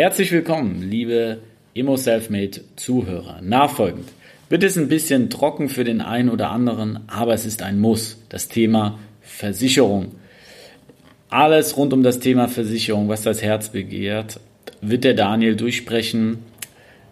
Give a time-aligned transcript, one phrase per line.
[0.00, 1.40] Herzlich willkommen, liebe
[1.74, 3.42] Immo Selfmade Zuhörer.
[3.42, 4.08] Nachfolgend
[4.48, 8.16] wird es ein bisschen trocken für den einen oder anderen, aber es ist ein Muss.
[8.30, 10.12] Das Thema Versicherung.
[11.28, 14.40] Alles rund um das Thema Versicherung, was das Herz begehrt,
[14.80, 16.38] wird der Daniel durchsprechen.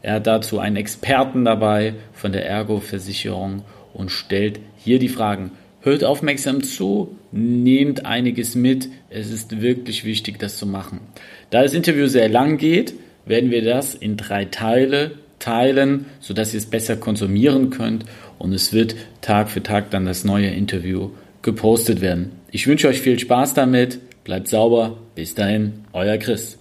[0.01, 5.51] Er hat dazu einen Experten dabei von der Ergo-Versicherung und stellt hier die Fragen.
[5.89, 8.91] Hört aufmerksam zu, nehmt einiges mit.
[9.09, 11.01] Es ist wirklich wichtig, das zu machen.
[11.49, 12.93] Da das Interview sehr lang geht,
[13.25, 18.05] werden wir das in drei Teile teilen, sodass ihr es besser konsumieren könnt
[18.39, 21.09] und es wird Tag für Tag dann das neue Interview
[21.41, 22.33] gepostet werden.
[22.51, 26.59] Ich wünsche euch viel Spaß damit, bleibt sauber, bis dahin, euer Chris.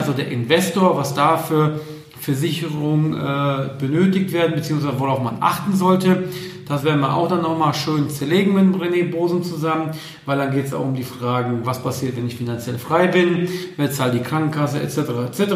[0.00, 1.78] Also der Investor, was da für
[2.18, 6.24] Versicherungen äh, benötigt werden, beziehungsweise worauf man achten sollte.
[6.68, 9.92] Das werden wir auch dann nochmal schön zerlegen mit René Bosen zusammen,
[10.24, 13.48] weil dann geht es auch um die Fragen, was passiert, wenn ich finanziell frei bin,
[13.76, 14.98] wer zahlt die Krankenkasse etc.
[15.28, 15.52] etc.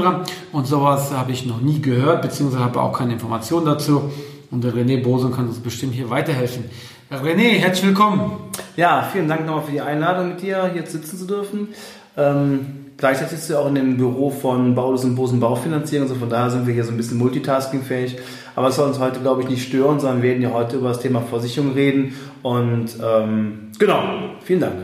[0.52, 4.11] Und sowas habe ich noch nie gehört, beziehungsweise habe auch keine Informationen dazu.
[4.52, 6.64] Und der René Bosen kann uns bestimmt hier weiterhelfen.
[7.11, 8.30] René, herzlich willkommen.
[8.77, 11.69] Ja, vielen Dank nochmal für die Einladung, mit dir hier sitzen zu dürfen.
[12.17, 16.30] Ähm, gleichzeitig sitzt du auch in dem Büro von Baulus und Bosen Baufinanzierung, also von
[16.30, 18.17] daher sind wir hier so ein bisschen multitaskingfähig.
[18.56, 20.89] Aber es soll uns heute, glaube ich, nicht stören, sondern wir werden ja heute über
[20.89, 22.15] das Thema Versicherung reden.
[22.43, 24.03] Und ähm, genau,
[24.42, 24.75] vielen Dank.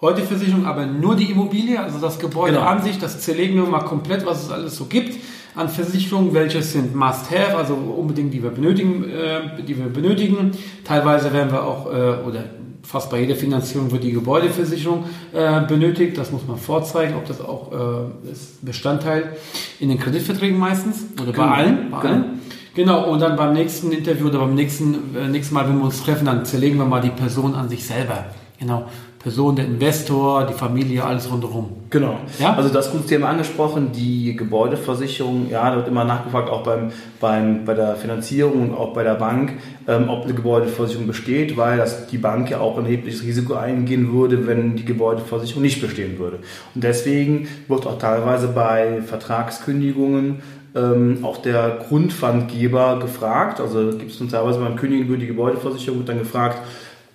[0.00, 2.66] Heute Versicherung aber nur die Immobilie, also das Gebäude Genau.
[2.66, 5.14] an sich, das zerlegen wir mal komplett, was es alles so gibt
[5.54, 10.50] an Versicherungen, welche sind Must-Have, also unbedingt die wir benötigen, äh, die wir benötigen.
[10.84, 12.44] Teilweise werden wir auch äh, oder
[12.82, 16.18] fast bei jeder Finanzierung wird die Gebäudeversicherung äh, benötigt.
[16.18, 19.36] Das muss man vorzeigen, ob das auch äh, ist Bestandteil
[19.80, 21.48] in den Kreditverträgen meistens oder bei Genau.
[21.54, 21.90] allen.
[21.90, 22.12] Bei Genau.
[22.14, 22.22] allen.
[22.24, 22.34] Genau,
[22.76, 26.26] und dann beim nächsten Interview oder beim nächsten, äh, nächsten Mal, wenn wir uns treffen,
[26.26, 28.26] dann zerlegen wir mal die Person an sich selber.
[28.58, 28.86] Genau.
[29.24, 31.70] Person, der Investor, die Familie, alles rundherum.
[31.88, 32.18] Genau.
[32.38, 32.54] Ja?
[32.56, 37.64] Also das gute Thema angesprochen, die Gebäudeversicherung, ja, da wird immer nachgefragt, auch beim, beim,
[37.64, 39.54] bei der Finanzierung und auch bei der Bank,
[39.88, 44.12] ähm, ob eine Gebäudeversicherung besteht, weil das die Bank ja auch ein erhebliches Risiko eingehen
[44.12, 46.40] würde, wenn die Gebäudeversicherung nicht bestehen würde.
[46.74, 50.42] Und deswegen wird auch teilweise bei Vertragskündigungen
[50.74, 53.60] ähm, auch der Grundpfandgeber gefragt.
[53.60, 56.58] Also gibt es teilweise beim Kündigen über die Gebäudeversicherung wird dann gefragt,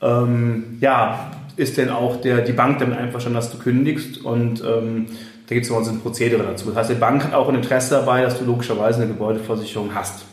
[0.01, 4.23] ähm, ja, ist denn auch der, die Bank damit einverstanden, dass du kündigst?
[4.23, 5.07] Und ähm,
[5.47, 6.67] da gibt es immer so ein Prozedere dazu.
[6.67, 10.23] Das heißt, die Bank hat auch ein Interesse dabei, dass du logischerweise eine Gebäudeversicherung hast.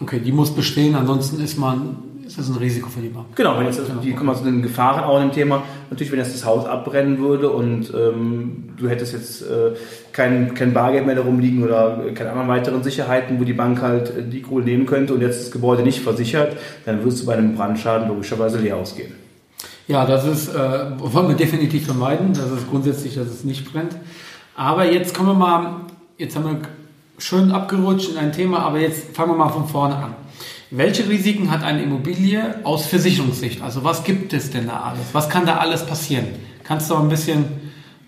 [0.00, 1.96] Okay, die muss bestehen, ansonsten ist man,
[2.26, 3.26] ist das ein Risiko für die Bank.
[3.34, 5.62] Genau, wenn jetzt die kommen zu den Gefahren auch in dem Thema.
[5.90, 9.72] Natürlich, wenn jetzt das Haus abbrennen würde und ähm, du hättest jetzt äh,
[10.12, 14.10] kein, kein Bargeld mehr darum liegen oder keine anderen weiteren Sicherheiten, wo die Bank halt
[14.10, 17.34] äh, die Kohle nehmen könnte und jetzt das Gebäude nicht versichert, dann würdest du bei
[17.34, 19.12] einem Brandschaden logischerweise leer ausgehen.
[19.88, 20.58] Ja, das ist, äh,
[20.98, 22.32] wollen wir definitiv vermeiden.
[22.32, 23.96] Das ist grundsätzlich, dass es nicht brennt.
[24.56, 25.76] Aber jetzt kommen wir mal,
[26.18, 26.58] jetzt haben wir
[27.18, 30.25] schön abgerutscht in ein Thema, aber jetzt fangen wir mal von vorne an.
[30.70, 33.62] Welche Risiken hat eine Immobilie aus Versicherungssicht?
[33.62, 35.06] Also was gibt es denn da alles?
[35.12, 36.26] Was kann da alles passieren?
[36.64, 37.44] Kannst du ein bisschen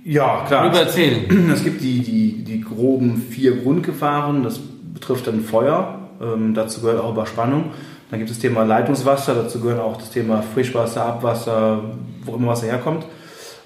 [0.05, 0.65] Ja, klar.
[0.65, 1.51] darüber erzählen?
[1.55, 4.43] Es gibt die, die, die groben vier Grundgefahren.
[4.43, 6.01] Das betrifft dann Feuer.
[6.21, 7.67] Ähm, dazu gehört auch Überspannung.
[8.11, 9.35] Dann gibt es das Thema Leitungswasser.
[9.35, 11.83] Dazu gehört auch das Thema Frischwasser, Abwasser,
[12.25, 13.05] wo immer Wasser herkommt.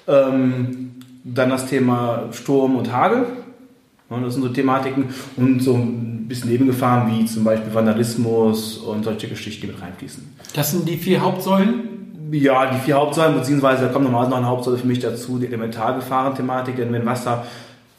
[0.06, 3.24] Ähm, dann das Thema Sturm und Hagel.
[4.10, 5.06] Ja, das sind so Thematiken.
[5.36, 5.80] Und so
[6.32, 10.36] bisschen Nebengefahren wie zum Beispiel Vandalismus und solche Geschichten, die mit reinfließen.
[10.54, 12.30] Das sind die vier Hauptsäulen.
[12.32, 15.46] Ja, die vier Hauptsäulen, beziehungsweise da kommt normalerweise noch eine Hauptsäule für mich dazu, die
[15.46, 17.44] Elementargefahren-Thematik, denn wenn Wasser,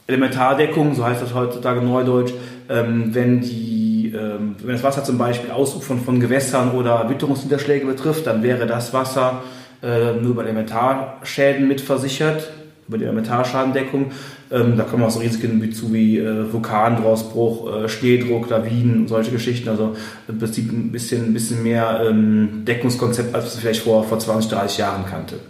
[0.08, 2.32] Elementardeckung, so heißt das heutzutage neudeutsch,
[2.68, 8.26] ähm, wenn die, ähm, wenn das Wasser zum Beispiel Ausufern von Gewässern oder Witterungsniederschläge betrifft,
[8.26, 9.44] dann wäre das Wasser
[9.84, 12.50] äh, nur bei Elementarschäden mitversichert,
[12.88, 14.12] über die Elementarschadendeckung.
[14.50, 19.08] Ähm, da kommen auch so Risiken wie zu wie äh, Vulkanausbruch, äh, Schneedruck, Lawinen und
[19.08, 19.68] solche Geschichten.
[19.68, 19.96] Also
[20.28, 24.50] im Prinzip ein bisschen, ein bisschen mehr ähm, Deckungskonzept, als es vielleicht vor, vor 20,
[24.50, 25.40] 30 Jahren kannte.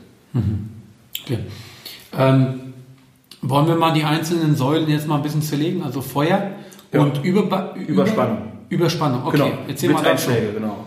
[1.24, 1.38] Okay.
[2.16, 2.60] Ähm,
[3.42, 5.82] wollen wir mal die einzelnen Säulen jetzt mal ein bisschen zerlegen?
[5.82, 6.52] Also Feuer
[6.92, 7.00] Ja.
[7.02, 8.38] und Überba Überspannung.
[8.68, 9.36] Überspannung, okay.
[9.36, 10.28] Genau, Erzähl mal dazu.
[10.28, 10.86] Blitzeinschläge, genau.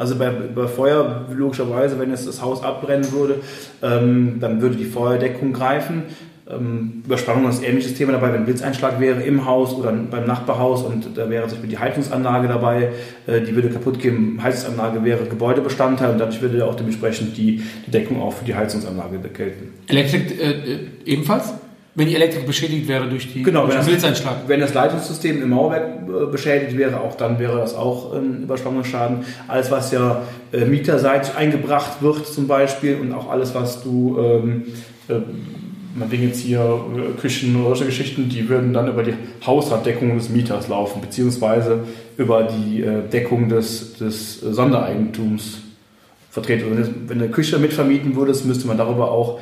[0.00, 3.34] Also bei, bei Feuer, logischerweise, wenn jetzt das Haus abbrennen würde,
[3.82, 6.04] ähm, dann würde die Feuerdeckung greifen.
[6.50, 10.84] ähm, Überspannung ist ein ähnliches Thema dabei, wenn Blitzeinschlag wäre im Haus oder beim Nachbarhaus
[10.84, 12.92] und da wäre zum Beispiel die Heizungsanlage dabei,
[13.26, 14.42] äh, die würde kaputt gehen.
[14.42, 19.18] Heizungsanlage wäre Gebäudebestandteil und dadurch würde auch dementsprechend die, die Deckung auch für die Heizungsanlage
[19.18, 19.74] gelten.
[19.86, 21.52] Elektrik äh, äh, ebenfalls?
[21.94, 24.36] Wenn die Elektrik beschädigt wäre durch, die, Genau, durch wenn den das, Blitzeinschlag.
[24.46, 29.24] wenn das Leitungssystem im Mauerwerk äh, beschädigt wäre, auch dann wäre das auch ein Überspannungsschaden.
[29.48, 30.22] Alles, was ja
[30.52, 34.62] äh, mieterseitig eingebracht wird zum Beispiel und auch alles, was du, ähm,
[35.08, 35.14] äh,
[35.96, 39.14] man denkt jetzt hier äh, Küchen oder solche Geschichten, die würden dann über die
[39.44, 41.80] Hausratdeckung des Mieters laufen, beziehungsweise
[42.16, 45.62] über die äh, Deckung des, des Sondereigentums
[46.30, 46.76] vertreten.
[46.76, 49.40] Also wenn eine Küche mitvermieten würdest, müsste man darüber auch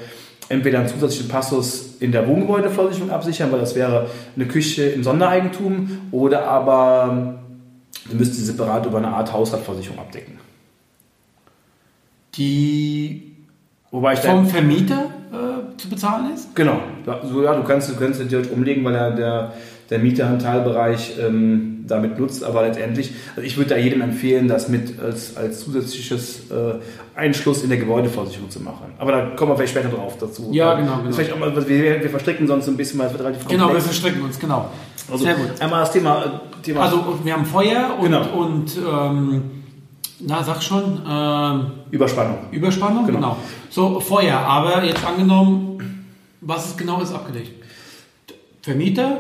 [0.49, 4.07] entweder einen zusätzlichen Passus in der Wohngebäudeversicherung absichern, weil das wäre
[4.37, 7.41] eine Küche im Sondereigentum, oder aber
[8.09, 10.39] du müsstest sie separat über eine Art Hausratversicherung abdecken.
[12.37, 13.35] Die
[13.91, 16.55] Wobei ich vom Vermieter äh, zu bezahlen ist?
[16.55, 16.81] genau,
[17.25, 19.53] so, ja, du kannst, du kannst natürlich umlegen, weil der, der,
[19.91, 24.47] der Mieter einen Teilbereich ähm, damit nutzt, aber letztendlich, also ich würde da jedem empfehlen,
[24.47, 26.75] das mit als, als zusätzliches äh,
[27.19, 28.87] Einschluss in der Gebäudeversicherung zu machen.
[28.99, 30.51] Aber da kommen wir vielleicht später drauf dazu.
[30.53, 31.13] Ja, genau, genau.
[31.13, 33.61] Vielleicht auch mal, wir, wir verstricken sonst so ein bisschen, weil es wird relativ Genau,
[33.61, 33.85] wir komplex.
[33.87, 34.69] verstricken uns, genau.
[35.11, 35.59] Also Sehr gut.
[35.61, 38.39] einmal das Thema, äh, Thema Also wir haben Feuer und, Genau.
[38.39, 39.43] und ähm,
[40.21, 42.39] na sag schon, ähm, Überspannung.
[42.51, 43.19] Überspannung, Genau.
[43.19, 43.37] genau.
[43.71, 46.05] So, Feuer, aber jetzt angenommen,
[46.43, 47.53] was ist genau ist abgedeckt?
[48.63, 49.19] Vermieter,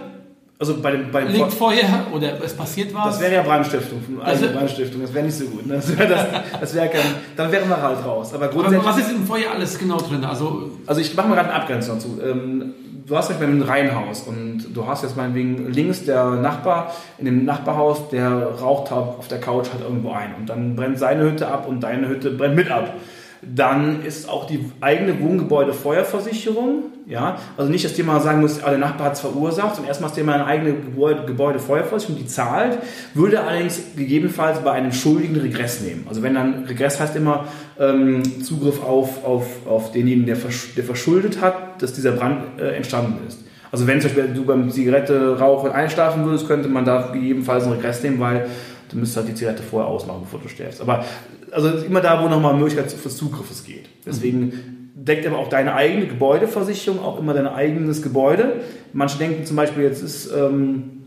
[0.60, 3.04] Also bei dem, bei dem liegt Feuer oder es passiert was?
[3.04, 5.66] das wäre ja Brandstiftung, Also- eigene Brandstiftung, das wäre nicht so gut.
[5.66, 5.74] Ne?
[5.74, 6.26] Das wäre das,
[6.60, 7.00] das wär kein,
[7.36, 8.34] dann wären wir halt raus.
[8.34, 10.24] Aber aber grundsätzlich, was ist im Feuer alles genau drin?
[10.24, 12.18] Also also ich mache mal gerade eine Abgrenzung dazu.
[12.24, 12.74] Ähm,
[13.06, 17.26] du hast zum Beispiel ein Reihenhaus und du hast jetzt meinetwegen links der Nachbar in
[17.26, 18.28] dem Nachbarhaus, der
[18.60, 22.08] raucht auf der Couch halt irgendwo ein und dann brennt seine Hütte ab und deine
[22.08, 22.94] Hütte brennt mit ab.
[23.42, 28.70] Dann ist auch die eigene Wohngebäude Feuerversicherung, ja, also nicht das Thema sagen muss, ah,
[28.70, 32.26] der Nachbar hat es verursacht, sondern erstmal das Thema eine eigene Gebäude, Gebäude Feuerversicherung, die
[32.26, 32.78] zahlt,
[33.14, 36.06] würde allerdings gegebenenfalls bei einem Schuldigen Regress nehmen.
[36.08, 37.46] Also wenn dann Regress heißt immer
[37.78, 42.76] ähm, Zugriff auf, auf, auf denjenigen, der, versch der verschuldet hat, dass dieser Brand äh,
[42.76, 43.44] entstanden ist.
[43.70, 47.74] Also wenn zum Beispiel du beim Zigarette rauchen einschlafen würdest, könnte man da gegebenenfalls einen
[47.74, 48.46] Regress nehmen, weil
[48.88, 50.80] du müsstest halt die Zigarette vorher ausmachen, bevor du stirbst.
[50.80, 51.04] Aber
[51.50, 53.86] also immer da, wo nochmal Möglichkeit des Zugriffes geht.
[54.06, 58.60] Deswegen deckt aber auch deine eigene Gebäudeversicherung auch immer dein eigenes Gebäude.
[58.92, 61.04] Manche denken zum Beispiel, jetzt ist ähm,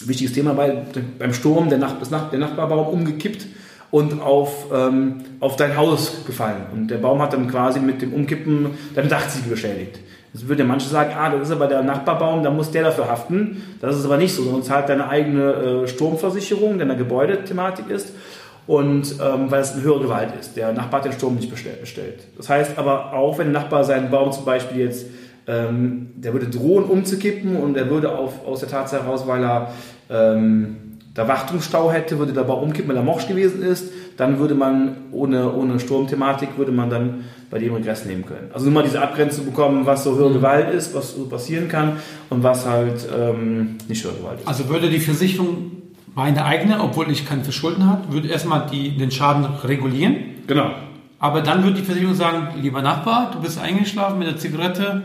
[0.00, 0.82] ein wichtiges Thema bei,
[1.18, 3.46] beim Sturm der, Nach Nach der Nachbarbaum umgekippt
[3.90, 6.66] und auf, ähm, auf dein Haus gefallen.
[6.72, 10.00] Und der Baum hat dann quasi mit dem Umkippen deine Dachziegel beschädigt.
[10.34, 13.08] Jetzt würde ja manche sagen, ah, das ist aber der Nachbarbaum, da muss der dafür
[13.08, 13.62] haften.
[13.80, 15.52] Das ist aber nicht so, sondern zahlt deine eigene
[15.84, 18.12] äh, Sturmversicherung, deine Gebäudethematik ist.
[18.66, 20.56] Und ähm, weil es eine höhere Gewalt ist.
[20.56, 22.26] Der Nachbar hat den Sturm nicht bestellt.
[22.36, 25.06] Das heißt aber auch, wenn der Nachbar seinen Baum zum Beispiel jetzt,
[25.46, 29.72] ähm, der würde drohen umzukippen und er würde auf, aus der Tatsache heraus, weil er
[30.10, 34.54] ähm, da Wartungsstau hätte, würde der Baum umkippen, weil er morsch gewesen ist, dann würde
[34.54, 38.50] man ohne, ohne Sturmthematik, würde man dann bei dem Regress nehmen können.
[38.52, 41.98] Also nur mal diese Abgrenzung bekommen, was so höhere Gewalt ist, was so passieren kann
[42.30, 44.48] und was halt ähm, nicht höhere Gewalt ist.
[44.48, 45.72] Also würde die Versicherung
[46.14, 50.16] meine eigene, obwohl ich kein Verschulden habe, würde erstmal die, den Schaden regulieren.
[50.46, 50.70] Genau.
[51.18, 55.02] Aber dann würde die Versicherung sagen, lieber Nachbar, du bist eingeschlafen mit der Zigarette,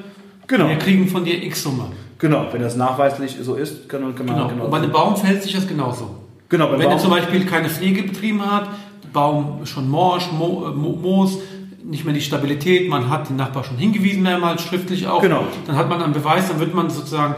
[0.47, 0.67] Genau.
[0.67, 1.85] wir kriegen von dir X Summe.
[2.17, 4.47] Genau, wenn das nachweislich so ist, kann, man Genau.
[4.47, 6.15] Und bei einem Baum verhält sich das genauso.
[6.49, 8.67] Genau, beim Wenn er zum Beispiel keine Pflege betrieben hat,
[9.13, 11.37] Baum schon morsch, Mo, äh, Mo, Moos,
[11.83, 15.43] nicht mehr die Stabilität, man hat den Nachbar schon hingewiesen mehrmals, schriftlich auch, Genau.
[15.65, 17.35] dann hat man einen Beweis, dann wird man sozusagen,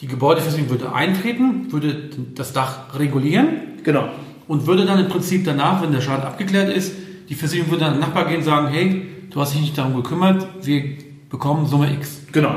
[0.00, 3.48] die Gebäudeversicherung würde eintreten, würde das Dach regulieren
[3.84, 4.04] Genau.
[4.48, 6.94] und würde dann im Prinzip danach, wenn der Schaden abgeklärt ist,
[7.28, 9.76] die Versicherung würde dann an den Nachbar gehen und sagen, hey, du hast dich nicht
[9.78, 10.82] darum gekümmert, wir
[11.28, 12.22] bekommen Summe X.
[12.32, 12.54] Genau.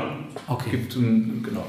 [0.48, 0.70] Okay.
[0.70, 1.64] Gibt ein, genau.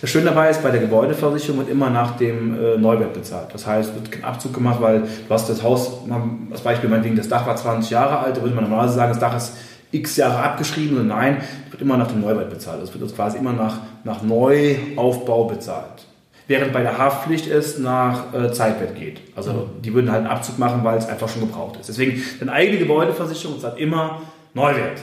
[0.00, 3.48] Das Schöne dabei ist, bei der Gebäudeversicherung wird immer nach dem äh, Neuwert bezahlt.
[3.52, 7.16] Das heißt, wird kein Abzug gemacht, weil du hast das Haus, man- als Beispiel meinetwegen,
[7.16, 9.52] das Dach war 20 Jahre alt, da würde man normalerweise sagen, das Dach ist
[9.92, 10.96] x Jahre abgeschrieben.
[10.98, 11.38] Und nein,
[11.70, 12.82] wird immer nach dem Neuwert bezahlt.
[12.82, 16.06] Das wird quasi immer nach, nach Neuaufbau bezahlt.
[16.48, 19.20] Während bei der Haftpflicht es nach äh, Zeitwert geht.
[19.36, 21.88] Also die würden halt einen Abzug machen, weil es einfach schon gebraucht ist.
[21.88, 24.22] Deswegen, deine eigene Gebäudeversicherung zahlt immer
[24.54, 24.98] Neuwert.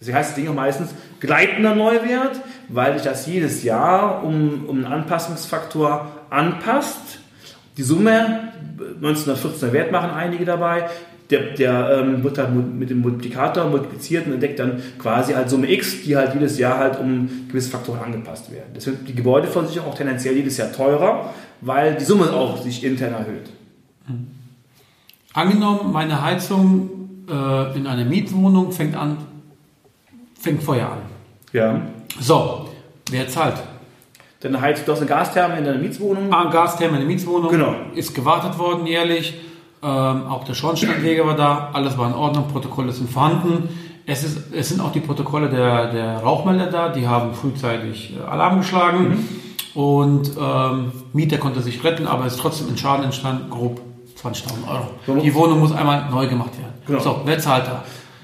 [0.00, 4.76] Deswegen heißt das Ding auch meistens gleitender Neuwert, weil sich das jedes Jahr um, um
[4.76, 7.20] einen Anpassungsfaktor anpasst.
[7.76, 8.52] Die Summe,
[9.00, 10.88] 1914er Wert machen einige dabei,
[11.30, 15.70] der, der ähm, wird dann mit dem Multiplikator multipliziert und entdeckt dann quasi als Summe
[15.72, 18.70] X, die halt jedes Jahr halt um gewisse Faktoren angepasst werden.
[18.74, 23.14] Deswegen wird die Gebäudeversicherung auch tendenziell jedes Jahr teurer, weil die Summe auch sich intern
[23.14, 23.50] erhöht.
[25.32, 26.90] Angenommen, meine Heizung
[27.28, 29.18] äh, in einer Mietwohnung fängt an,
[30.46, 30.98] fängt Feuer an.
[31.52, 31.80] Ja.
[32.20, 32.68] So,
[33.10, 33.56] wer zahlt?
[34.40, 36.32] Dann halt, du hast eine Gastherme in deiner Mietswohnung.
[36.32, 37.50] Ah, Gastherme in der Mietswohnung.
[37.50, 37.74] Genau.
[37.96, 39.34] Ist gewartet worden jährlich.
[39.82, 41.70] Ähm, auch der Schornsteinleger war da.
[41.72, 42.46] Alles war in Ordnung.
[42.46, 43.68] Protokolle sind vorhanden.
[44.06, 46.88] Es, ist, es sind auch die Protokolle der, der Rauchmelder da.
[46.90, 49.28] Die haben frühzeitig äh, Alarm geschlagen.
[49.74, 53.50] Und ähm, Mieter konnte sich retten, aber es ist trotzdem ein Schaden entstanden.
[53.50, 53.80] Grob
[54.22, 55.20] 20.000 Euro.
[55.20, 56.74] Die Wohnung muss einmal neu gemacht werden.
[56.86, 57.00] Genau.
[57.00, 57.82] So, wer zahlt da?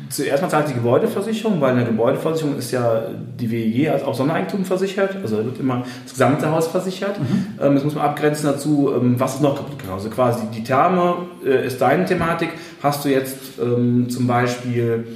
[0.08, 3.02] Zuerst mal zahlt die Gebäudeversicherung, weil in der Gebäudeversicherung ist ja
[3.38, 5.16] die WEG als auch Sondereigentum versichert.
[5.22, 7.16] Also wird immer das gesamte Haus versichert.
[7.60, 9.98] Ähm, das muss man abgrenzen dazu, ähm, was ist noch kaputt gegangen.
[9.98, 12.50] Also quasi die Therme äh, ist deine Thematik.
[12.82, 15.06] Hast du jetzt ähm, zum Beispiel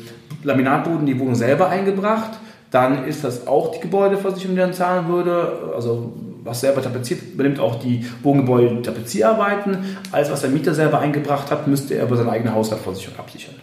[0.44, 2.38] Laminatboden die Wohnung selber eingebracht,
[2.70, 5.72] dann ist das auch die Gebäudeversicherung, die dann zahlen würde.
[5.74, 6.12] Also
[6.44, 9.98] was selber tapeziert, übernimmt auch die Wohngebäude Tapezierarbeiten.
[10.12, 13.54] Alles, was der Mieter selber eingebracht hat, müsste er über seine eigene Hausratversicherung absichern.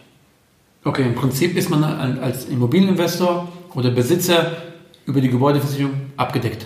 [0.85, 4.51] Okay, im Prinzip ist man als Immobilieninvestor oder Besitzer
[5.05, 6.65] über die Gebäudeversicherung abgedeckt.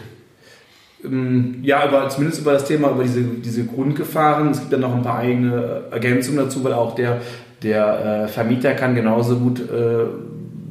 [1.03, 4.50] Ähm, Ja, über, zumindest über das Thema, über diese, diese Grundgefahren.
[4.50, 7.21] Es gibt dann noch ein paar eigene Ergänzungen dazu, weil auch der,
[7.62, 10.05] der äh, Vermieter kann genauso gut äh,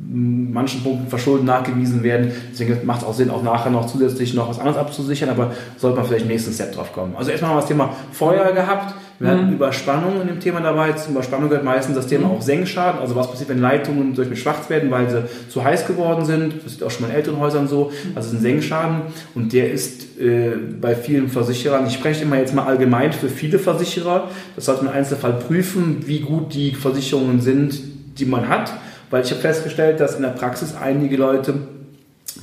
[0.08, 2.32] manchen Punkten Verschulden nachgewiesen werden.
[2.50, 5.96] Deswegen macht es auch Sinn, auch nachher noch zusätzlich noch was anderes abzusichern, aber sollte
[5.98, 7.14] man vielleicht nächsten Step drauf kommen.
[7.16, 8.94] Also erstmal haben wir das Thema Feuer gehabt.
[9.18, 10.92] Wir hatten Überspannung in dem Thema dabei.
[10.92, 13.00] Zum Überspannung gehört meistens das Thema auch Senkschaden.
[13.00, 16.64] Also was passiert, wenn Leitungen durch mit schwarz werden, weil sie zu heiß geworden sind.
[16.64, 17.90] Das ist auch schon mal in älteren Häusern so.
[18.14, 19.02] Also es ist ein Senkschaden
[19.34, 23.58] und der ist äh, bei vielen Versicherern, ich spreche immer jetzt mal allgemein für viele
[23.58, 27.78] Versicherer, das sollte man im Einzelfall prüfen, wie gut die Versicherungen sind,
[28.18, 28.72] die man hat.
[29.10, 31.54] Weil ich habe festgestellt, dass in der Praxis einige Leute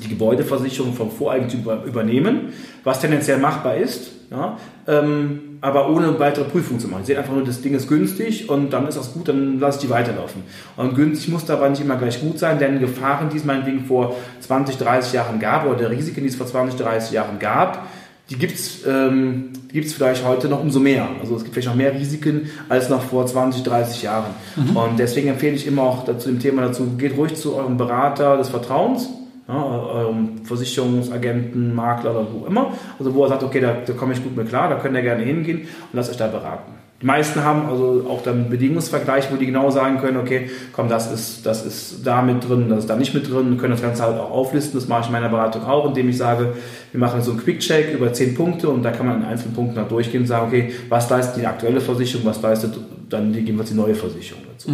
[0.04, 2.54] die Gebäudeversicherung vom Voreigentümer übernehmen,
[2.84, 7.04] was tendenziell machbar ist, ja, ähm, aber ohne weitere Prüfung zu machen.
[7.04, 9.78] Sie sehen einfach nur, das Ding ist günstig und dann ist das gut, dann lasse
[9.78, 10.44] ich die weiterlaufen.
[10.76, 14.14] Und günstig muss dabei nicht immer gleich gut sein, denn Gefahren, die es meinetwegen vor
[14.42, 17.88] 20, 30 Jahren gab oder Risiken, die es vor 20, 30 Jahren gab,
[18.30, 21.08] die gibt es ähm, gibt's vielleicht heute noch umso mehr.
[21.22, 24.32] Also es gibt vielleicht noch mehr Risiken als noch vor 20, 30 Jahren.
[24.76, 28.36] Und deswegen empfehle ich immer auch zu dem Thema dazu, geht ruhig zu eurem Berater
[28.36, 29.08] des Vertrauens,
[29.48, 32.74] ja, eurem Versicherungsagenten, Makler oder wo immer.
[32.98, 35.02] Also wo er sagt, okay, da, da komme ich gut mit klar, da könnt ihr
[35.02, 36.83] gerne hingehen und lasst euch da beraten.
[37.04, 40.88] Die meisten haben also auch dann einen Bedingungsvergleich, wo die genau sagen können, okay, komm,
[40.88, 43.82] das ist, das ist da mit drin, das ist da nicht mit drin, können das
[43.82, 44.80] Ganze halt auch auflisten.
[44.80, 46.54] Das mache ich in meiner Beratung auch, indem ich sage,
[46.94, 49.78] wir machen so einen Quick-Check über zehn Punkte und da kann man in einzelnen Punkten
[49.78, 52.74] halt durchgehen und sagen, okay, was leistet die aktuelle Versicherung, was leistet
[53.10, 54.70] dann gegebenenfalls die neue Versicherung dazu.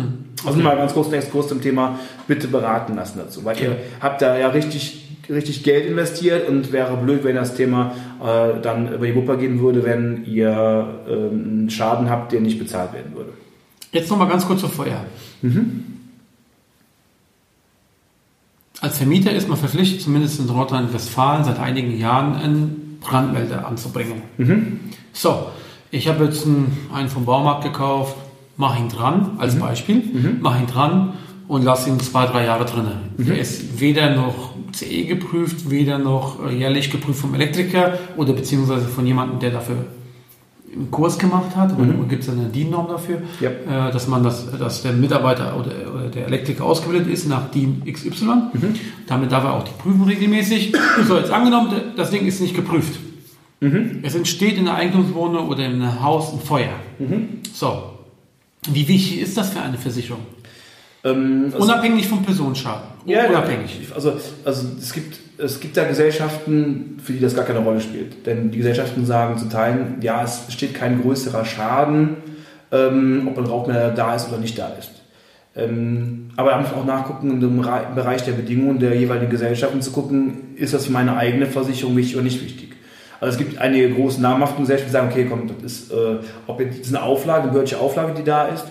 [0.45, 4.37] Also mal ganz kurz Exkurs zum Thema, bitte beraten lassen dazu, weil ihr habt da
[4.37, 9.15] ja richtig richtig Geld investiert und wäre blöd, wenn das Thema äh, dann über die
[9.15, 13.33] Wupper gehen würde, wenn ihr ähm, einen Schaden habt, der nicht bezahlt werden würde.
[13.91, 15.05] Jetzt nochmal ganz kurz zur Feuer.
[18.81, 24.21] Als Vermieter ist man verpflichtet, zumindest in Nordrhein-Westfalen, seit einigen Jahren einen Brandmelder anzubringen.
[25.11, 25.47] So,
[25.91, 28.15] ich habe jetzt einen, einen vom Baumarkt gekauft,
[28.57, 30.03] mache ihn dran, als Beispiel,
[30.41, 31.13] mache ihn dran
[31.49, 32.93] und lasse ihn zwei, drei Jahre drinnen.
[33.17, 38.85] Der ist weder noch CE geprüft, weder noch äh, jährlich geprüft vom Elektriker oder beziehungsweise
[38.87, 39.77] von jemandem, der dafür
[40.71, 43.49] einen Kurs gemacht hat, oder gibt es eine DIN-Norm dafür, Ja.
[43.49, 45.71] äh, dass man das, dass der Mitarbeiter oder,
[46.13, 48.51] der Elektriker ausgebildet ist nach DIN XY.
[49.07, 50.71] Damit darf er auch die prüfen regelmäßig.
[51.07, 52.99] So, jetzt angenommen, das Ding ist nicht geprüft.
[54.03, 56.69] Es entsteht in der Eigentumswohnung oder in einem Haus ein Feuer.
[57.53, 57.83] So.
[58.71, 60.21] Wie wichtig ist das für eine Versicherung?
[61.03, 62.87] Ähm, also- Unabhängig vom Personenschaden.
[63.05, 63.79] Ja, Unabhängig.
[63.89, 64.13] Ja, also,
[64.43, 68.25] also es, gibt, es gibt da Gesellschaften, für die das gar keine Rolle spielt.
[68.25, 72.17] Denn die Gesellschaften sagen zu Teilen, ja, es steht kein größerer Schaden,
[72.71, 74.91] ähm, ob ein Rauchmelder da ist oder nicht da ist.
[75.55, 79.31] Ähm, aber da muss man auch nachgucken, in dem Ra- Bereich der Bedingungen der jeweiligen
[79.31, 82.68] Gesellschaften zu gucken, ist das für meine eigene Versicherung wichtig oder nicht wichtig.
[83.19, 86.59] Also es gibt einige große namhafte Gesellschaften, die sagen, okay, komm, das ist, äh, ob
[86.59, 88.65] jetzt das ist eine Auflage, eine behördliche Auflage, die da ist,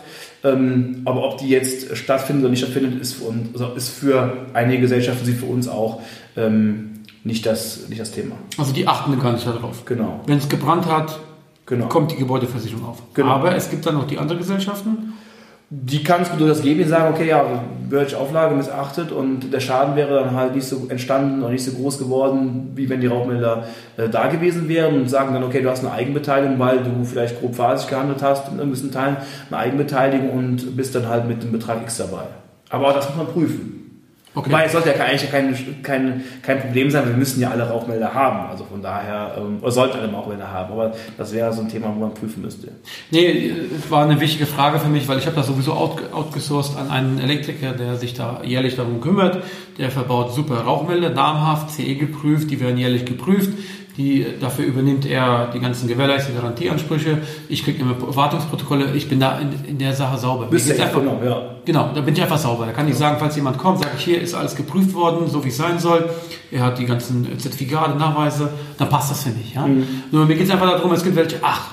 [0.44, 4.36] ähm, aber ob die jetzt stattfindet oder nicht stattfindet, ist für, uns, also ist für
[4.54, 6.00] einige Gesellschaften, sie für uns auch
[6.36, 8.36] ähm, nicht, das, nicht das Thema.
[8.56, 9.84] Also die achten gar nicht darauf.
[9.84, 10.20] Genau.
[10.26, 11.18] Wenn es gebrannt hat,
[11.66, 11.88] Genau.
[11.88, 13.02] kommt die Gebäudeversicherung auf.
[13.12, 13.28] Genau.
[13.28, 15.12] Aber es gibt dann noch die anderen Gesellschaften.
[15.70, 17.44] Die kann es durchaus geben, die sagen, okay, ja,
[17.90, 21.72] behördliche Auflage missachtet und der Schaden wäre dann halt nicht so entstanden und nicht so
[21.72, 23.64] groß geworden, wie wenn die Rauchmelder
[23.98, 27.40] äh, da gewesen wären und sagen dann, okay, du hast eine Eigenbeteiligung, weil du vielleicht
[27.40, 29.18] grob fahrlässig gehandelt hast in gewissen Teilen,
[29.50, 32.25] eine Eigenbeteiligung und bist dann halt mit dem Betrag X dabei.
[32.70, 33.77] Aber auch das muss man prüfen.
[34.38, 34.50] Okay.
[34.50, 38.14] Wobei es sollte ja eigentlich kein, kein, kein Problem sein, wir müssen ja alle Rauchmelder
[38.14, 38.49] haben.
[38.49, 40.75] Also von daher, ähm, oder sollten alle Rauchmelder haben.
[40.75, 42.68] Aber das wäre so ein Thema, wo man prüfen müsste.
[43.11, 46.76] Nee, es war eine wichtige Frage für mich, weil ich habe das sowieso out, outgesourced
[46.78, 49.42] an einen Elektriker, der sich da jährlich darum kümmert.
[49.76, 53.50] Der verbaut super Rauchmelder, namhaft, CE geprüft, die werden jährlich geprüft.
[53.98, 57.18] Die, dafür übernimmt er die ganzen gewährleisteten Garantieansprüche.
[57.48, 58.94] Ich kriege immer Wartungsprotokolle.
[58.94, 60.46] Ich bin da in, in der Sache sauber.
[60.46, 61.56] Bist du einfach, genau, ja.
[61.64, 62.66] genau, da bin ich einfach sauber.
[62.66, 65.44] Da kann ich sagen, falls jemand kommt, sage ich, hier ist alles geprüft worden, so
[65.44, 66.08] wie es sein soll.
[66.52, 68.50] Er hat die ganzen Zertifikate, Nachweise.
[68.78, 69.54] Dann passt das für mich.
[69.54, 69.66] Ja?
[69.66, 69.84] Mhm.
[70.12, 71.72] Nur mir geht es einfach darum, es gibt welche, ach,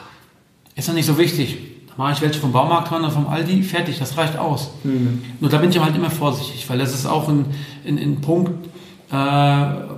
[0.75, 1.59] ist doch nicht so wichtig.
[1.89, 4.71] Da mache ich welche vom Baumarkt dran oder vom Aldi, fertig, das reicht aus.
[4.83, 5.21] Mhm.
[5.39, 7.45] Nur da bin ich halt immer vorsichtig, weil das ist auch ein,
[7.87, 8.67] ein, ein Punkt,
[9.11, 9.15] äh,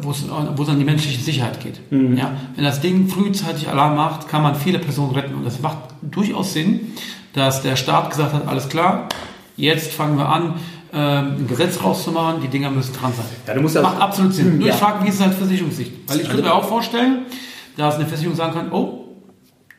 [0.02, 1.80] wo es an die menschliche Sicherheit geht.
[1.92, 2.18] Mhm.
[2.18, 2.32] Ja?
[2.56, 5.36] Wenn das Ding frühzeitig Alarm macht, kann man viele Personen retten.
[5.36, 6.94] Und das macht durchaus Sinn,
[7.34, 9.08] dass der Staat gesagt hat, alles klar,
[9.56, 10.56] jetzt fangen wir an,
[10.92, 13.26] äh, ein Gesetz rauszumachen, die Dinger müssen dran sein.
[13.46, 14.58] Ja, du musst das macht absolut Sinn.
[14.58, 14.74] Nur ja.
[14.74, 15.92] ich frage, wie ist es als Versicherungssicht?
[16.08, 17.26] Weil ich könnte mir auch vorstellen,
[17.78, 19.06] dass eine Versicherung sagen kann, oh,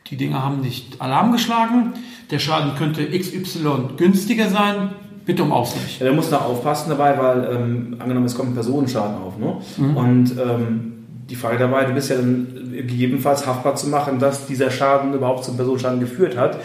[0.09, 1.93] die Dinger haben nicht Alarm geschlagen,
[2.31, 4.91] der Schaden könnte XY günstiger sein,
[5.25, 5.99] Bitte um Ausgleich.
[5.99, 9.37] Ja, da muss da aufpassen dabei, weil ähm, angenommen, es kommt ein Personenschaden auf.
[9.37, 9.57] Ne?
[9.77, 9.97] Mhm.
[9.97, 10.93] Und ähm,
[11.29, 15.43] die Frage dabei, du bist ja dann gegebenenfalls haftbar zu machen, dass dieser Schaden überhaupt
[15.43, 16.57] zum Personenschaden geführt hat.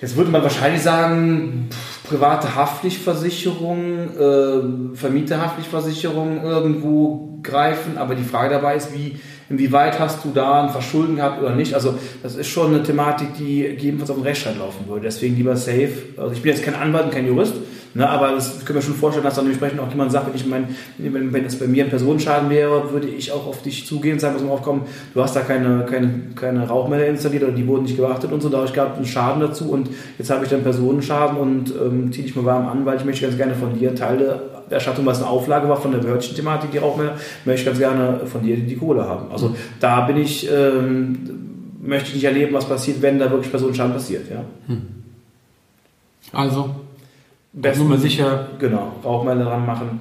[0.00, 1.68] Jetzt würde man wahrscheinlich sagen,
[2.08, 9.20] private Haftpflichtversicherung, äh, Vermieterhaftpflichtversicherung irgendwo greifen, aber die Frage dabei ist, wie,
[9.52, 11.74] inwieweit hast du da ein Verschulden gehabt oder nicht?
[11.74, 15.02] Also das ist schon eine Thematik, die gegebenenfalls auf dem Rechtsstreit laufen würde.
[15.02, 15.92] Deswegen lieber safe.
[16.16, 17.54] Also ich bin jetzt kein Anwalt und kein Jurist,
[17.94, 20.46] Ne, aber das können wir schon vorstellen, dass dann entsprechend auch jemand sagt, wenn ich
[20.46, 24.14] mein, wenn, wenn es bei mir ein Personenschaden wäre, würde ich auch auf dich zugehen
[24.14, 27.82] und sagen, mal aufkommen, du hast da keine, keine, keine Rauchmelder installiert oder die wurden
[27.82, 30.62] nicht gewartet und so, dadurch gab es einen Schaden dazu und jetzt habe ich dann
[30.62, 33.94] Personenschaden und ähm, ziehe dich mal warm an, weil ich möchte ganz gerne von dir
[33.94, 37.78] Teile Erstattung, was eine Auflage war von der behördlichen Thematik, die Rauchmelder, möchte ich ganz
[37.78, 39.30] gerne von dir die Kohle haben.
[39.30, 39.56] Also mhm.
[39.80, 44.30] da bin ich, ähm, möchte ich nicht erleben, was passiert, wenn da wirklich Personenschaden passiert.
[44.30, 44.44] Ja?
[44.68, 45.02] Mhm.
[46.32, 46.70] Also
[47.52, 48.48] Besten, Nummer sicher.
[48.58, 50.00] Genau, Rauchmelder dran machen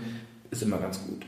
[0.49, 1.21] ist immer ganz gut.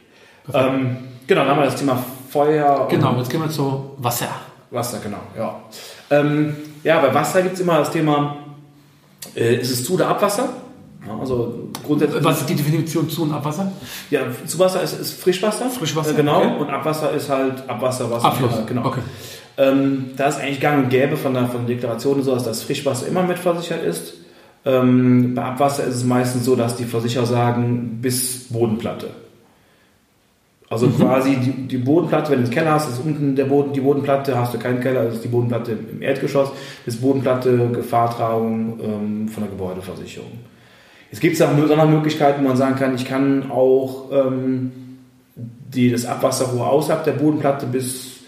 [0.53, 0.97] Ähm,
[1.27, 2.87] genau, dann haben wir das Thema Feuer.
[2.89, 4.27] Genau, jetzt gehen wir zu Wasser.
[4.71, 5.61] Wasser, genau, ja.
[6.09, 8.37] Ähm, ja, bei Wasser gibt es immer das Thema,
[9.35, 10.49] äh, ist es Zu- oder Abwasser?
[11.19, 12.23] Also grundsätzlich.
[12.23, 13.71] Was ist die Definition Zu- und Abwasser?
[14.09, 15.69] Ja, Zuwasser ist, ist Frischwasser.
[15.69, 16.41] Frischwasser, äh, genau.
[16.41, 16.61] Okay.
[16.61, 18.23] Und Abwasser ist halt Abwasser, was.
[18.23, 18.85] Abfluss, genau.
[18.85, 19.01] Okay.
[19.57, 22.63] Ähm, da ist eigentlich gang und gäbe von der, von der Deklaration so, dass das
[22.63, 24.13] Frischwasser immer mitversichert ist.
[24.65, 29.09] Ähm, bei Abwasser ist es meistens so, dass die Versicherer sagen, bis Bodenplatte.
[30.69, 30.97] Also mhm.
[30.97, 34.39] quasi die, die, Bodenplatte, wenn du einen Keller hast, ist unten der Boden, die Bodenplatte,
[34.39, 36.49] hast du keinen Keller, also ist die Bodenplatte im Erdgeschoss,
[36.85, 40.31] bis Bodenplatte, Gefahrtragung ähm, von der Gebäudeversicherung.
[41.13, 44.71] Es gibt auch Möglichkeiten, wo man sagen kann, ich kann auch ähm,
[45.35, 48.21] die, das Abwasserrohr außerhalb der Bodenplatte bis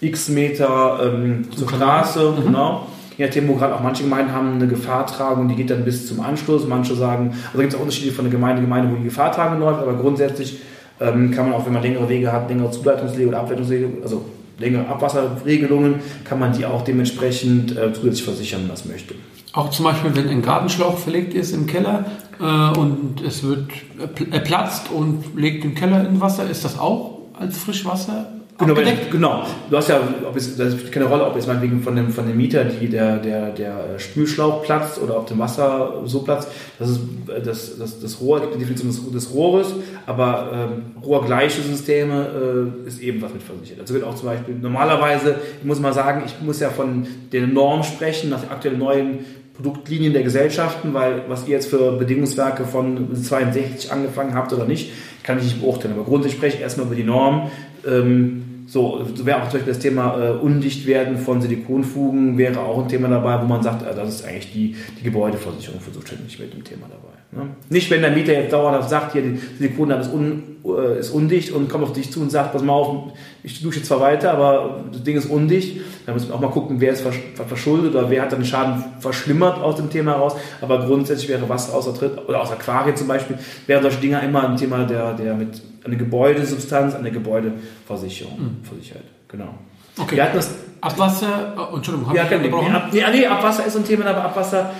[0.00, 2.44] x Meter ähm, zur Straße, mhm.
[2.44, 2.86] genau
[3.18, 6.20] je nachdem, wo gerade auch manche Gemeinden haben eine Gefahrtragung, die geht dann bis zum
[6.20, 6.66] Anschluss.
[6.66, 9.82] Manche sagen, also gibt es auch Unterschiede von der Gemeinde Gemeinde, wo die Gefahrtragung läuft,
[9.82, 10.60] aber grundsätzlich
[11.00, 14.24] ähm, kann man auch, wenn man längere Wege hat, längere Zuleitungswege oder Ableitungswege, also
[14.58, 19.14] längere Abwasserregelungen, kann man die auch dementsprechend äh, zusätzlich versichern, wenn man das möchte.
[19.58, 22.04] Auch zum Beispiel, wenn ein Gartenschlauch verlegt ist im Keller
[22.38, 27.18] äh, und es wird äh, platzt und legt den Keller in Wasser, ist das auch
[27.36, 28.74] als Frischwasser Genau,
[29.12, 29.46] genau.
[29.70, 32.26] Du hast ja, ob es, das spielt keine Rolle, ob es meinetwegen von dem, von
[32.26, 36.48] dem Mieter die, der, der, der Spülschlauch platzt oder ob dem Wasser so platzt.
[36.80, 37.00] Das ist
[37.44, 39.74] das, das, das Rohr, gibt die Definition des, des Rohres,
[40.06, 43.78] aber ähm, rohrgleiche Systeme äh, ist ebenfalls mit versichert.
[43.78, 47.46] Also wird auch zum Beispiel normalerweise, ich muss mal sagen, ich muss ja von der
[47.46, 49.18] Norm sprechen, nach aktuellen neuen
[49.58, 54.92] Produktlinien der Gesellschaften, weil was ihr jetzt für Bedingungswerke von 62 angefangen habt oder nicht,
[55.24, 55.94] kann ich nicht beurteilen.
[55.94, 57.50] Aber grundsätzlich spreche ich erstmal über die Norm.
[57.86, 62.88] Ähm, so, wäre auch zum Beispiel das Thema äh, Undichtwerden von Silikonfugen wäre auch ein
[62.88, 66.52] Thema dabei, wo man sagt, äh, das ist eigentlich die, die Gebäudeversicherung für zuständig mit
[66.52, 67.18] dem Thema dabei.
[67.32, 67.50] Ne?
[67.70, 70.42] Nicht, wenn der Mieter jetzt dauerhaft sagt, hier, die Silikonlatte ist, un,
[70.76, 74.00] ist undicht und kommt auf dich zu und sagt, pass mal auf, ich dusche zwar
[74.00, 75.80] weiter, aber das Ding ist undicht.
[76.06, 77.04] Da muss man auch mal gucken, wer ist
[77.46, 80.36] verschuldet oder wer hat dann den Schaden verschlimmert aus dem Thema heraus.
[80.60, 84.48] Aber grundsätzlich wäre Wasser außer Tritt oder aus Aquarien zum Beispiel, wären solche Dinge immer
[84.48, 88.64] ein Thema, der, der mit eine Gebäudesubstanz, eine Gebäudeversicherung mhm.
[88.64, 89.04] versichert.
[89.28, 89.54] Genau.
[89.98, 90.16] Okay.
[90.16, 92.74] Wir hatten das Abwasser, oh, Entschuldigung, habe ich gebrochen?
[92.74, 94.70] Ab, nee, Abwasser ist ein Thema, aber Abwasser,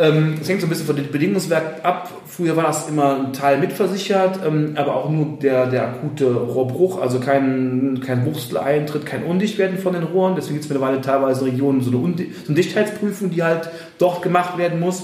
[0.00, 2.10] ähm, das hängt so ein bisschen von dem Bedingungswerk ab.
[2.26, 7.00] Früher war das immer ein Teil mitversichert, ähm, aber auch nur der, der akute Rohrbruch,
[7.00, 10.34] also kein, kein Wurzeleintritt, kein Undichtwerden von den Rohren.
[10.36, 14.22] Deswegen gibt es mittlerweile teilweise Regionen so eine, Undi so eine Dichtheitsprüfung, die halt dort
[14.22, 15.02] gemacht werden muss.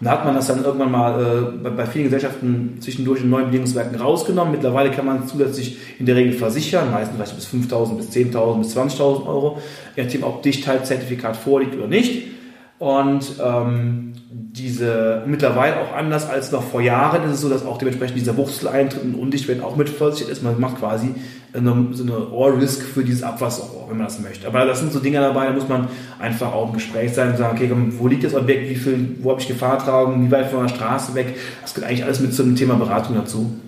[0.00, 3.30] Und da hat man das dann irgendwann mal äh, bei, bei, vielen Gesellschaften zwischendurch in
[3.30, 4.52] neuen Bedingungswerken rausgenommen.
[4.52, 8.76] Mittlerweile kann man zusätzlich in der Regel versichern, meistens vielleicht bis 5.000, bis 10.000, bis
[8.76, 9.58] 20.000 Euro,
[9.96, 12.37] je nachdem, ob Dichtheitszertifikat vorliegt oder nicht.
[12.78, 17.78] Und ähm, diese mittlerweile auch anders als noch vor Jahren ist es so, dass auch
[17.78, 20.44] dementsprechend dieser Wurzeleintritt und Undichtwerden auch mitversichert ist.
[20.44, 21.14] Man macht quasi
[21.52, 24.46] eine, so eine All-Risk für dieses Abwasserrohr, wenn man das möchte.
[24.46, 25.88] Aber das sind so Dinge dabei, da muss man
[26.20, 29.30] einfach auch im Gespräch sein und sagen, okay, wo liegt das Objekt, wie viel, wo
[29.30, 31.36] habe ich Gefahrtragung, wie weit von der Straße weg.
[31.62, 33.58] Das gehört eigentlich alles mit zu dem Thema Beratung dazu.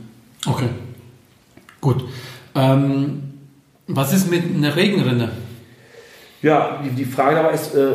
[0.46, 0.68] Okay,
[1.81, 2.05] gut.
[2.55, 3.23] Ähm,
[3.88, 5.31] was ist mit einer Regenrinne?
[6.42, 7.90] Ja, die, die Frage dabei ist, äh,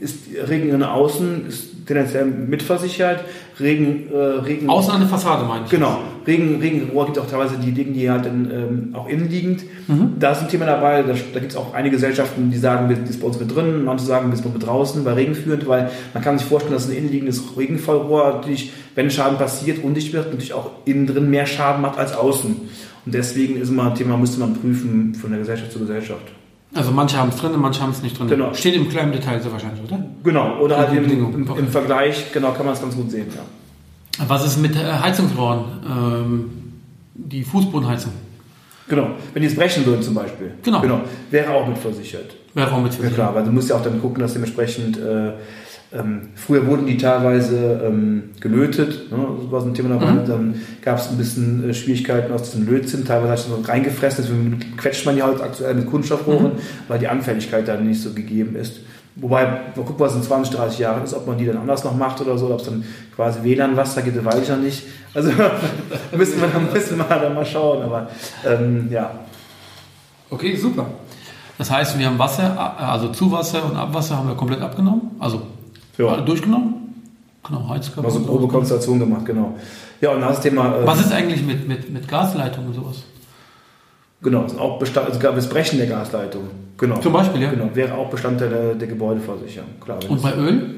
[0.00, 3.24] ist Regenrinne außen, ist tendenziell mitversichert.
[3.60, 5.70] Regen, äh, Regen, außen an der Fassade meine ich.
[5.70, 6.00] Genau.
[6.26, 9.64] Regen, Regenrohr gibt auch teilweise die Dinge, die halt dann, ähm, auch innenliegend.
[9.86, 10.14] Mhm.
[10.18, 12.96] Da ist ein Thema dabei, da, da gibt es auch einige Gesellschaften, die sagen, wir
[13.04, 15.90] ist bei uns mit drin, manche sagen, wir sind mit draußen, bei Regen führend, weil
[16.14, 20.54] man kann sich vorstellen, dass ein innenliegendes Regenfallrohr natürlich, wenn Schaden passiert, undicht wird, natürlich
[20.54, 22.56] auch innen drin mehr Schaden macht als außen.
[23.06, 26.32] Und deswegen ist immer ein Thema, müsste man prüfen von der Gesellschaft zu Gesellschaft.
[26.74, 28.28] Also manche haben es drin, manche haben es nicht drin.
[28.28, 28.52] Genau.
[28.52, 30.04] Steht im kleinen Detail so wahrscheinlich, oder?
[30.24, 34.26] Genau, oder halt im, im, im, Vergleich, genau, kann man es ganz gut sehen, ja.
[34.26, 35.64] Was ist mit äh, Heizungsrohren?
[35.88, 36.50] Ähm,
[37.14, 38.12] die Fußbodenheizung?
[38.88, 40.52] Genau, wenn die es brechen würden zum Beispiel.
[40.62, 40.80] Genau.
[40.80, 41.00] genau.
[41.30, 42.34] Wäre auch mitversichert.
[42.52, 43.12] Wäre auch mitversichert.
[43.12, 45.32] Ja klar, weil du musst ja auch dann gucken, dass dementsprechend äh,
[45.94, 49.26] ähm, früher wurden die teilweise ähm, gelötet, ne?
[49.40, 50.12] das war so ein Thema dabei.
[50.12, 50.26] Mhm.
[50.26, 54.24] Dann gab es ein bisschen äh, Schwierigkeiten aus diesem Lötzinn, teilweise hat es so reingefressen,
[54.24, 56.58] deswegen quetscht man die halt aktuell mit Kunststoffrohren, mhm.
[56.88, 58.80] weil die Anfälligkeit dann nicht so gegeben ist.
[59.16, 61.96] Wobei, mal gucken, was in 20, 30 Jahren ist, ob man die dann anders noch
[61.96, 64.82] macht oder so, ob es dann quasi WLAN-Wasser gibt, weiß ich ja nicht.
[65.14, 65.30] Also
[66.16, 68.08] müssen wir dann müssen wir dann mal schauen, aber
[68.44, 69.12] ähm, ja.
[70.30, 70.86] Okay, super.
[71.56, 75.12] Das heißt, wir haben Wasser, also Zuwasser und Abwasser haben wir komplett abgenommen.
[75.20, 75.42] Also
[75.98, 76.20] ja.
[76.20, 76.74] durchgenommen?
[77.46, 78.08] Genau, Heizkörper.
[78.08, 79.54] Also grobe Konstellation gemacht, genau.
[80.00, 80.78] Ja, und das Thema.
[80.78, 83.02] Äh, Was ist eigentlich mit, mit, mit Gasleitungen und sowas?
[84.22, 86.44] Genau, das, auch Bestand, also das Brechen der Gasleitung.
[86.78, 86.98] Genau.
[86.98, 87.50] Zum Beispiel, ja.
[87.50, 89.68] Genau, wäre auch Bestandteil der, der Gebäudeversicherung.
[89.80, 90.74] Klar, und bei Öl?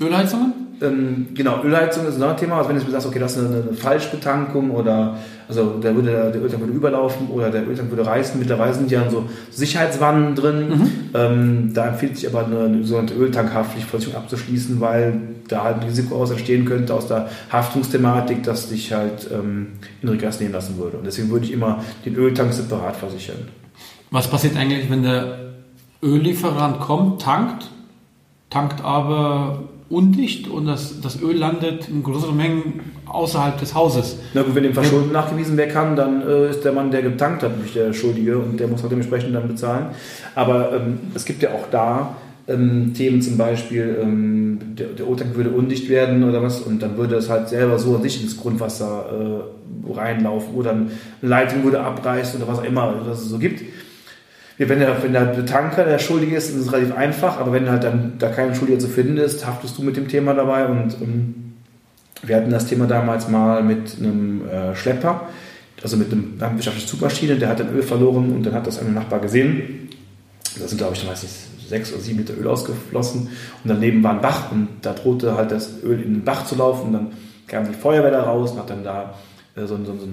[0.00, 0.59] Ölheizungen?
[0.82, 2.56] Ähm, genau, Ölheizung ist ein Thema.
[2.56, 5.16] Also wenn du sagst, okay, das ist eine, eine Falschbetankung oder
[5.48, 8.38] also da würde der, der Öltank würde überlaufen oder der Öltank würde reißen.
[8.38, 10.68] Mittlerweile sind ja so Sicherheitswannen drin.
[10.68, 10.90] Mhm.
[11.12, 16.16] Ähm, da empfiehlt sich aber eine, eine sogenannte Öltankhaftpflichtversicherung abzuschließen, weil da halt ein Risiko
[16.16, 20.98] aus entstehen könnte aus der Haftungsthematik, dass dich halt ähm, in Regress nehmen lassen würde.
[20.98, 23.48] Und deswegen würde ich immer den Öltank separat versichern.
[24.10, 25.50] Was passiert eigentlich, wenn der
[26.02, 27.68] Öllieferant kommt, tankt,
[28.50, 34.18] tankt aber undicht und das, das Öl landet in größeren Mengen außerhalb des Hauses.
[34.34, 35.20] Na gut, wenn dem Verschulden ja.
[35.20, 38.60] nachgewiesen werden kann, dann äh, ist der Mann, der getankt hat, nicht der Schuldige und
[38.60, 39.86] der muss halt dementsprechend dann bezahlen.
[40.36, 45.34] Aber ähm, es gibt ja auch da ähm, Themen zum Beispiel, ähm, der, der O-Tank
[45.34, 48.36] würde undicht werden oder was und dann würde es halt selber so an sich ins
[48.36, 49.42] Grundwasser
[49.88, 53.62] äh, reinlaufen oder eine Leitung würde abreißen oder was auch immer, was es so gibt
[54.68, 57.84] wenn der, wenn der Tanker der Schuldige ist, ist es relativ einfach, aber wenn halt
[57.84, 61.54] dann da kein Schuldiger zu finden ist, haftest du mit dem Thema dabei und ähm,
[62.22, 65.28] wir hatten das Thema damals mal mit einem äh, Schlepper,
[65.82, 68.92] also mit einem landwirtschaftlichen Zugmaschine, der hat dann Öl verloren und dann hat das ein
[68.92, 69.88] Nachbar gesehen.
[70.58, 71.30] Da sind, glaube ich, dann weiß ich,
[71.70, 73.28] sechs oder sieben Liter Öl ausgeflossen
[73.64, 76.56] und daneben war ein Bach und da drohte halt das Öl in den Bach zu
[76.56, 77.06] laufen und dann
[77.46, 79.14] kam die Feuerwehr da raus und hat dann da
[79.66, 80.06] so, so, so, so,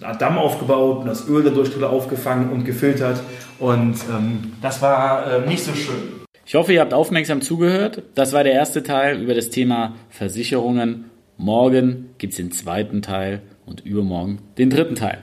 [0.00, 3.22] eine Art Damm aufgebaut und das Öl dadurch aufgefangen und gefiltert.
[3.58, 6.22] Und ähm, das war äh, nicht so schön.
[6.44, 8.02] Ich hoffe, ihr habt aufmerksam zugehört.
[8.14, 11.06] Das war der erste Teil über das Thema Versicherungen.
[11.36, 15.22] Morgen gibt es den zweiten Teil und übermorgen den dritten Teil.